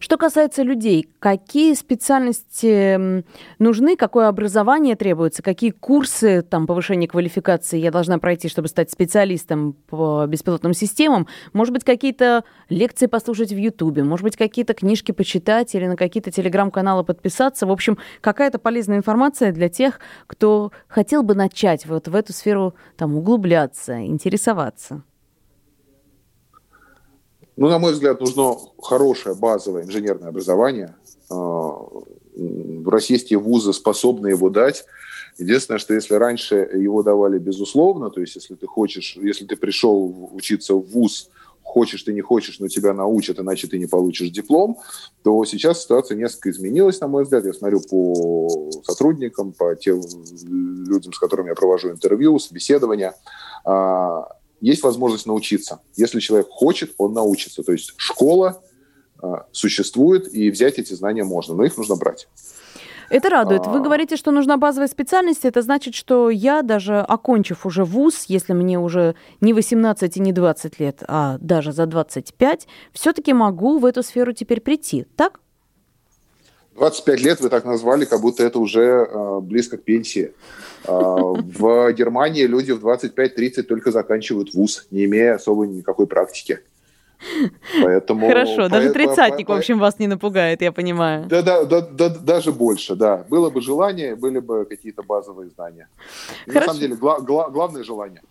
Что 0.00 0.16
касается 0.16 0.62
людей, 0.62 1.08
какие 1.18 1.74
специальности 1.74 3.24
нужны, 3.58 3.96
какое 3.96 4.28
образование 4.28 4.96
требуется, 4.96 5.42
какие 5.42 5.70
курсы 5.70 6.42
там, 6.42 6.66
повышения 6.66 7.08
квалификации 7.08 7.78
я 7.78 7.90
должна 7.90 8.18
пройти, 8.18 8.48
чтобы 8.48 8.68
стать 8.68 8.90
специалистом 8.90 9.72
по 9.72 10.26
беспилотным 10.26 10.72
системам? 10.72 11.26
Может 11.52 11.72
быть, 11.72 11.84
какие-то 11.84 12.44
лекции 12.68 13.06
послушать 13.06 13.52
в 13.52 13.56
Ютубе, 13.56 14.04
может 14.04 14.24
быть, 14.24 14.36
какие-то 14.36 14.74
книжки 14.74 15.12
почитать 15.12 15.74
или 15.74 15.86
на 15.86 15.96
какие-то 15.96 16.30
телеграм-каналы 16.30 17.04
подписаться. 17.04 17.66
В 17.66 17.72
общем, 17.72 17.98
какая-то 18.20 18.58
полезная 18.58 18.98
информация 18.98 19.52
для 19.52 19.68
тех, 19.68 20.00
кто 20.26 20.72
хотел 20.86 21.22
бы 21.22 21.34
начать 21.34 21.86
вот 21.86 22.08
в 22.08 22.14
эту 22.14 22.32
сферу 22.32 22.74
там, 22.96 23.16
углубляться, 23.16 24.04
интересоваться. 24.04 25.02
Ну, 27.58 27.68
на 27.68 27.80
мой 27.80 27.92
взгляд, 27.92 28.20
нужно 28.20 28.56
хорошее 28.80 29.34
базовое 29.34 29.82
инженерное 29.82 30.28
образование, 30.28 30.94
российские 32.86 33.40
вузы 33.40 33.72
способны 33.72 34.28
его 34.28 34.48
дать. 34.48 34.84
Единственное, 35.38 35.78
что 35.78 35.92
если 35.92 36.14
раньше 36.14 36.54
его 36.54 37.02
давали 37.02 37.38
безусловно, 37.38 38.10
то 38.10 38.20
есть 38.20 38.36
если 38.36 38.54
ты 38.54 38.68
хочешь, 38.68 39.16
если 39.16 39.44
ты 39.44 39.56
пришел 39.56 40.30
учиться 40.32 40.74
в 40.74 40.86
вуз, 40.86 41.30
хочешь 41.64 42.04
ты 42.04 42.12
не 42.12 42.20
хочешь, 42.20 42.60
но 42.60 42.68
тебя 42.68 42.94
научат, 42.94 43.40
иначе 43.40 43.66
ты 43.66 43.76
не 43.78 43.86
получишь 43.86 44.30
диплом, 44.30 44.78
то 45.24 45.44
сейчас 45.44 45.82
ситуация 45.82 46.16
несколько 46.16 46.50
изменилась, 46.50 47.00
на 47.00 47.08
мой 47.08 47.24
взгляд. 47.24 47.44
Я 47.44 47.52
смотрю 47.52 47.80
по 47.80 48.70
сотрудникам, 48.84 49.52
по 49.52 49.74
тем 49.74 50.00
людям, 50.86 51.12
с 51.12 51.18
которыми 51.18 51.48
я 51.48 51.54
провожу 51.56 51.90
интервью, 51.90 52.38
собеседования. 52.38 53.16
Есть 54.60 54.82
возможность 54.82 55.26
научиться. 55.26 55.80
Если 55.96 56.20
человек 56.20 56.48
хочет, 56.50 56.94
он 56.98 57.12
научится. 57.12 57.62
То 57.62 57.72
есть 57.72 57.94
школа 57.96 58.62
а, 59.20 59.46
существует, 59.52 60.32
и 60.32 60.50
взять 60.50 60.78
эти 60.78 60.94
знания 60.94 61.24
можно, 61.24 61.54
но 61.54 61.64
их 61.64 61.76
нужно 61.76 61.96
брать. 61.96 62.28
Это 63.10 63.30
радует. 63.30 63.66
Вы 63.66 63.78
а. 63.78 63.80
говорите, 63.80 64.16
что 64.16 64.30
нужна 64.30 64.56
базовая 64.56 64.88
специальность. 64.88 65.44
Это 65.44 65.62
значит, 65.62 65.94
что 65.94 66.28
я, 66.30 66.62
даже 66.62 66.98
окончив 66.98 67.64
уже 67.64 67.84
вуз, 67.84 68.24
если 68.28 68.52
мне 68.52 68.78
уже 68.78 69.14
не 69.40 69.52
18 69.52 70.16
и 70.16 70.20
не 70.20 70.32
20 70.32 70.78
лет, 70.78 71.02
а 71.08 71.38
даже 71.40 71.72
за 71.72 71.86
25, 71.86 72.68
все-таки 72.92 73.32
могу 73.32 73.78
в 73.78 73.86
эту 73.86 74.02
сферу 74.02 74.32
теперь 74.32 74.60
прийти, 74.60 75.06
так? 75.16 75.40
25 76.76 77.20
лет 77.20 77.40
вы 77.40 77.48
так 77.48 77.64
назвали, 77.64 78.04
как 78.04 78.20
будто 78.20 78.44
это 78.44 78.58
уже 78.60 78.82
э, 78.82 79.40
близко 79.40 79.78
к 79.78 79.82
пенсии. 79.82 80.32
Э, 80.88 80.92
в 80.92 81.92
Германии 81.92 82.44
люди 82.46 82.72
в 82.72 82.84
25-30 82.84 83.62
только 83.62 83.90
заканчивают 83.90 84.54
вуз, 84.54 84.86
не 84.90 85.04
имея 85.04 85.34
особо 85.34 85.66
никакой 85.66 86.06
практики. 86.06 86.60
Поэтому, 87.82 88.28
Хорошо, 88.28 88.68
даже 88.68 88.92
тридцатник, 88.92 89.48
в 89.48 89.52
общем, 89.52 89.78
вас 89.80 89.98
не 89.98 90.06
напугает, 90.06 90.62
я 90.62 90.70
понимаю. 90.72 91.26
Да, 91.26 91.42
да, 91.42 91.64
да, 91.64 91.80
да, 91.80 92.08
даже 92.08 92.52
больше, 92.52 92.94
да. 92.94 93.24
Было 93.28 93.50
бы 93.50 93.60
желание, 93.60 94.14
были 94.14 94.38
бы 94.38 94.64
какие-то 94.64 95.02
базовые 95.02 95.50
знания. 95.50 95.88
На 96.46 96.62
самом 96.62 96.78
деле, 96.80 96.94
гла- 96.94 97.20
гла- 97.20 97.50
главное 97.50 97.82
желание. 97.84 98.22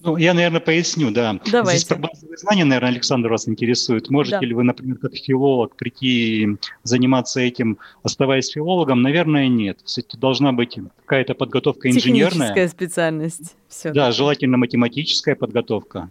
Ну, 0.00 0.16
я, 0.16 0.34
наверное, 0.34 0.60
поясню, 0.60 1.10
да. 1.10 1.40
Давайте. 1.50 1.80
Здесь 1.80 1.88
про 1.88 1.96
базовые 1.96 2.36
знания, 2.36 2.64
наверное, 2.64 2.90
Александр 2.90 3.30
вас 3.30 3.48
интересует. 3.48 4.10
Можете 4.10 4.38
да. 4.38 4.46
ли 4.46 4.54
вы, 4.54 4.62
например, 4.62 4.98
как 4.98 5.14
филолог 5.16 5.74
прийти 5.74 6.58
заниматься 6.82 7.40
этим, 7.40 7.78
оставаясь 8.02 8.50
филологом? 8.50 9.02
Наверное, 9.02 9.48
нет. 9.48 9.78
Все-таки 9.84 10.18
должна 10.18 10.52
быть 10.52 10.78
какая-то 11.04 11.34
подготовка 11.34 11.88
инженерная. 11.90 12.30
Техническая 12.30 12.68
специальность. 12.68 13.56
Все. 13.68 13.92
Да, 13.92 14.12
желательно 14.12 14.58
математическая 14.58 15.34
подготовка. 15.34 16.10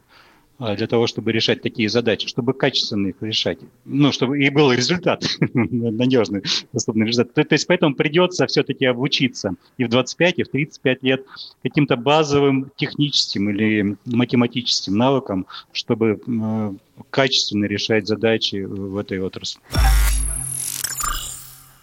А, 0.57 0.75
для 0.75 0.87
того, 0.87 1.05
чтобы 1.05 1.33
решать 1.33 1.61
такие 1.61 1.89
задачи, 1.89 2.27
чтобы 2.27 2.53
качественно 2.53 3.07
их 3.07 3.15
решать. 3.19 3.59
Ну, 3.83 4.13
чтобы 4.13 4.41
и 4.41 4.49
был 4.49 4.71
результат, 4.71 5.25
надежный, 5.53 6.43
доступный 6.71 7.07
результат. 7.07 7.33
То, 7.33 7.43
то 7.43 7.55
есть 7.55 7.67
поэтому 7.67 7.93
придется 7.93 8.47
все-таки 8.47 8.85
обучиться 8.85 9.55
и 9.77 9.83
в 9.83 9.89
25, 9.89 10.39
и 10.39 10.43
в 10.43 10.49
35 10.49 11.03
лет 11.03 11.25
каким-то 11.61 11.97
базовым 11.97 12.71
техническим 12.77 13.49
или 13.49 13.97
математическим 14.05 14.97
навыкам, 14.97 15.45
чтобы 15.73 16.21
э, 16.25 16.73
качественно 17.09 17.65
решать 17.65 18.07
задачи 18.07 18.63
в 18.63 18.97
этой 18.97 19.19
отрасли. 19.19 19.59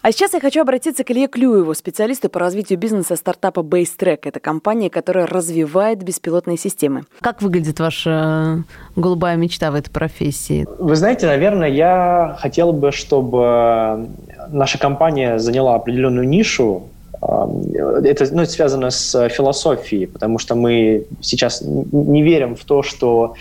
А 0.03 0.11
сейчас 0.11 0.33
я 0.33 0.41
хочу 0.41 0.59
обратиться 0.59 1.05
к 1.05 1.11
Илье 1.11 1.29
Клюеву, 1.29 1.73
специалисту 1.73 2.27
по 2.27 2.37
развитию 2.37 2.77
бизнеса 2.77 3.15
стартапа 3.15 3.61
BaseTrack. 3.61 4.19
Это 4.23 4.41
компания, 4.41 4.89
которая 4.89 5.25
развивает 5.25 6.03
беспилотные 6.03 6.57
системы. 6.57 7.05
Как 7.21 7.41
выглядит 7.41 7.79
ваша 7.79 8.65
голубая 8.97 9.37
мечта 9.37 9.71
в 9.71 9.75
этой 9.75 9.89
профессии? 9.91 10.67
Вы 10.77 10.97
знаете, 10.97 11.25
наверное, 11.25 11.69
я 11.69 12.35
хотел 12.37 12.73
бы, 12.73 12.91
чтобы 12.91 14.09
наша 14.49 14.77
компания 14.77 15.39
заняла 15.39 15.75
определенную 15.75 16.27
нишу 16.27 16.89
это 17.21 18.27
ну, 18.33 18.45
связано 18.45 18.89
с 18.89 19.29
философией, 19.29 20.07
потому 20.07 20.37
что 20.37 20.55
мы 20.55 21.05
сейчас 21.21 21.61
не 21.61 22.21
верим 22.21 22.57
в 22.57 22.65
то, 22.65 22.83
что 22.83 23.35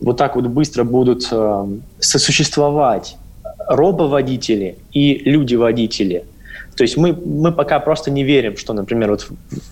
вот 0.00 0.16
так 0.16 0.36
вот 0.36 0.46
быстро 0.46 0.84
будут 0.84 1.30
сосуществовать 2.00 3.18
робоводители 3.68 4.76
и 4.92 5.22
люди-водители. 5.24 6.24
То 6.76 6.82
есть 6.82 6.96
мы, 6.96 7.14
мы 7.14 7.52
пока 7.52 7.80
просто 7.80 8.10
не 8.10 8.22
верим, 8.22 8.56
что, 8.56 8.74
например, 8.74 9.10
вот 9.10 9.28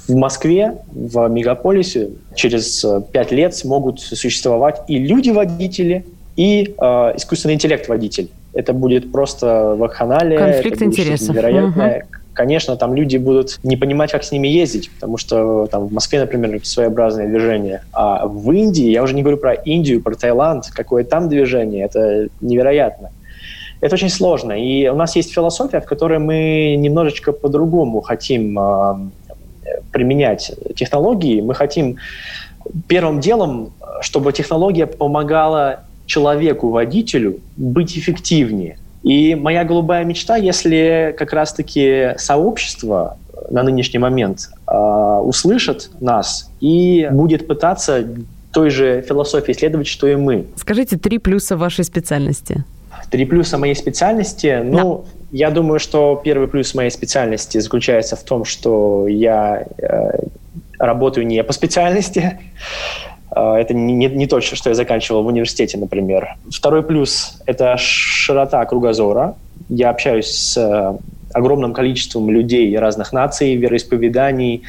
в 0.09 0.15
Москве, 0.15 0.79
в 0.93 1.29
мегаполисе 1.29 2.11
через 2.35 2.83
э, 2.83 3.03
пять 3.13 3.31
лет 3.31 3.55
смогут 3.55 4.01
существовать 4.01 4.81
и 4.89 4.99
люди-водители, 4.99 6.07
и 6.37 6.75
э, 6.77 6.85
искусственный 7.17 7.55
интеллект-водитель. 7.55 8.31
Это 8.55 8.73
будет 8.73 9.13
просто 9.13 9.75
вакханалия. 9.77 10.39
Конфликт 10.39 10.81
интересов. 10.81 11.29
Невероятное. 11.29 11.99
Угу. 11.99 12.07
Конечно, 12.33 12.77
там 12.77 12.95
люди 12.95 13.17
будут 13.19 13.61
не 13.63 13.77
понимать, 13.77 14.11
как 14.11 14.25
с 14.25 14.33
ними 14.33 14.49
ездить, 14.49 14.91
потому 14.91 15.19
что 15.19 15.67
там 15.71 15.87
в 15.87 15.93
Москве, 15.93 16.21
например, 16.21 16.59
своеобразное 16.65 17.29
движение. 17.29 17.83
А 17.93 18.27
в 18.27 18.51
Индии, 18.51 18.91
я 18.91 19.03
уже 19.03 19.15
не 19.15 19.23
говорю 19.23 19.37
про 19.37 19.53
Индию, 19.53 20.03
про 20.03 20.15
Таиланд, 20.15 20.71
какое 20.73 21.05
там 21.05 21.29
движение, 21.29 21.85
это 21.85 22.29
невероятно 22.41 23.11
это 23.85 23.97
очень 23.97 24.09
сложно. 24.09 24.53
И 24.53 24.89
у 24.89 24.97
нас 24.97 25.15
есть 25.15 25.31
философия, 25.35 25.81
в 25.81 25.85
которой 25.85 26.19
мы 26.19 26.75
немножечко 26.79 27.33
по-другому 27.33 28.01
хотим 28.01 28.59
э, 28.59 29.11
применять 29.93 30.53
технологии. 30.75 31.43
Мы 31.43 31.55
хотим 31.55 31.97
первым 32.89 33.21
делом, 33.21 33.75
чтобы 34.01 34.33
технология 34.33 34.87
помогала 34.87 35.81
человеку-водителю 36.07 37.41
быть 37.59 37.99
эффективнее. 37.99 38.79
И 39.03 39.35
моя 39.35 39.65
голубая 39.65 40.03
мечта, 40.05 40.37
если 40.37 41.15
как 41.19 41.35
раз-таки 41.35 42.15
сообщество 42.17 43.19
на 43.51 43.63
нынешний 43.63 43.99
момент 43.99 44.49
э, 44.67 44.75
услышит 45.23 45.91
нас 46.01 46.51
и 46.61 47.07
будет 47.13 47.47
пытаться 47.47 48.03
той 48.51 48.71
же 48.71 49.05
философии 49.07 49.53
следовать, 49.53 49.89
что 49.89 50.07
и 50.07 50.17
мы. 50.17 50.47
Скажите 50.57 50.97
три 50.97 51.19
плюса 51.19 51.59
вашей 51.59 51.85
специальности. 51.85 52.65
Три 53.11 53.25
плюса 53.25 53.59
моей 53.59 53.75
специальности. 53.75 54.61
Ну, 54.65 55.05
да. 55.05 55.11
я 55.33 55.51
думаю, 55.51 55.79
что 55.79 56.21
первый 56.25 56.49
плюс 56.49 56.75
моей 56.75 56.91
специальности 56.91 57.59
заключается 57.59 58.17
в 58.17 58.23
том, 58.23 58.45
что 58.45 59.07
я 59.09 59.67
э, 59.79 60.19
работаю 60.79 61.27
не 61.27 61.43
по 61.45 61.53
специальности. 61.53 62.39
Э, 63.35 63.55
это 63.55 63.75
не, 63.75 63.93
не, 63.93 64.07
не 64.07 64.27
то, 64.27 64.41
что 64.41 64.71
я 64.71 64.75
заканчивал 64.75 65.23
в 65.23 65.27
университете, 65.27 65.79
например. 65.79 66.37
Второй 66.51 66.83
плюс– 66.83 67.41
это 67.47 67.77
широта 67.79 68.65
кругозора. 68.65 69.35
Я 69.69 69.91
общаюсь 69.91 70.31
с 70.31 70.57
э, 70.57 70.99
огромным 71.33 71.73
количеством 71.73 72.31
людей 72.31 72.77
разных 72.79 73.13
наций, 73.13 73.57
вероисповеданий, 73.57 74.63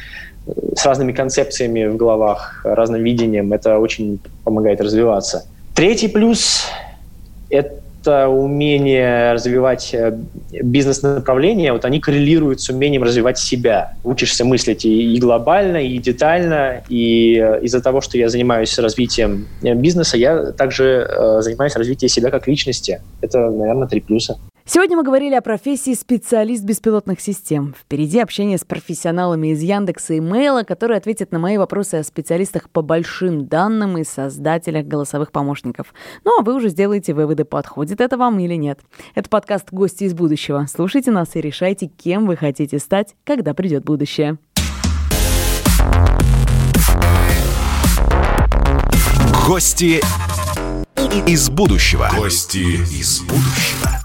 э, 0.46 0.52
с 0.76 0.84
разными 0.84 1.12
концепциями 1.12 1.86
в 1.86 1.96
головах, 1.96 2.62
разным 2.64 3.02
видением. 3.02 3.52
Это 3.52 3.78
очень 3.78 4.18
помогает 4.44 4.80
развиваться. 4.80 5.46
Третий 5.74 6.08
плюс– 6.08 6.66
это 7.50 7.85
это 8.06 8.28
умение 8.28 9.32
развивать 9.32 9.92
э, 9.92 10.16
бизнес-направление, 10.62 11.72
вот 11.72 11.84
они 11.84 12.00
коррелируют 12.00 12.60
с 12.60 12.70
умением 12.70 13.02
развивать 13.02 13.38
себя. 13.38 13.94
Учишься 14.04 14.44
мыслить 14.44 14.84
и, 14.84 15.18
глобально, 15.18 15.78
и 15.78 15.98
детально, 15.98 16.82
и 16.88 17.36
э, 17.36 17.62
из-за 17.62 17.82
того, 17.82 18.00
что 18.00 18.16
я 18.16 18.28
занимаюсь 18.28 18.78
развитием 18.78 19.48
э, 19.62 19.74
бизнеса, 19.74 20.16
я 20.16 20.52
также 20.52 21.08
занимаюсь 21.40 21.74
развитием 21.74 22.08
себя 22.08 22.30
как 22.30 22.46
личности. 22.46 23.00
Это, 23.20 23.50
наверное, 23.50 23.88
три 23.88 24.00
плюса. 24.00 24.38
Сегодня 24.68 24.96
мы 24.96 25.04
говорили 25.04 25.36
о 25.36 25.42
профессии 25.42 25.94
специалист 25.94 26.64
беспилотных 26.64 27.20
систем. 27.20 27.72
Впереди 27.78 28.18
общение 28.18 28.58
с 28.58 28.64
профессионалами 28.64 29.52
из 29.52 29.62
Яндекса 29.62 30.14
и 30.14 30.20
Мейла, 30.20 30.64
которые 30.64 30.98
ответят 30.98 31.30
на 31.30 31.38
мои 31.38 31.56
вопросы 31.56 31.94
о 31.94 32.02
специалистах 32.02 32.68
по 32.68 32.82
большим 32.82 33.46
данным 33.46 33.96
и 33.96 34.02
создателях 34.02 34.86
голосовых 34.86 35.30
помощников. 35.30 35.94
Ну 36.24 36.40
а 36.40 36.42
вы 36.42 36.52
уже 36.52 36.70
сделаете 36.70 37.14
выводы, 37.14 37.44
подходит 37.44 38.00
это 38.00 38.16
вам 38.16 38.40
или 38.40 38.56
нет. 38.56 38.80
Это 39.14 39.30
подкаст 39.30 39.68
«Гости 39.70 40.02
из 40.02 40.14
будущего». 40.14 40.66
Слушайте 40.68 41.12
нас 41.12 41.36
и 41.36 41.40
решайте, 41.40 41.86
кем 41.86 42.26
вы 42.26 42.34
хотите 42.34 42.80
стать, 42.80 43.14
когда 43.22 43.54
придет 43.54 43.84
будущее. 43.84 44.36
Гости 49.46 50.00
из 51.28 51.50
будущего. 51.50 52.10
Гости 52.16 52.58
из 52.58 53.20
будущего. 53.20 53.92